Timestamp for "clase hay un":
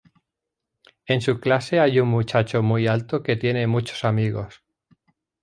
1.39-2.07